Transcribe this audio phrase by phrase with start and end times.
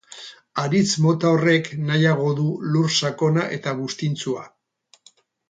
[0.61, 4.45] Haritz mota horrek nahiago du lur sakona eta buztintsua.